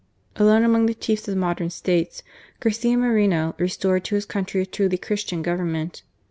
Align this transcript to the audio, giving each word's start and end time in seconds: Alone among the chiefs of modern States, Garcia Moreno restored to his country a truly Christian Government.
Alone 0.35 0.63
among 0.63 0.87
the 0.87 0.95
chiefs 0.95 1.27
of 1.27 1.37
modern 1.37 1.69
States, 1.69 2.23
Garcia 2.59 2.97
Moreno 2.97 3.53
restored 3.59 4.03
to 4.05 4.15
his 4.15 4.25
country 4.25 4.63
a 4.63 4.65
truly 4.65 4.97
Christian 4.97 5.43
Government. 5.43 6.01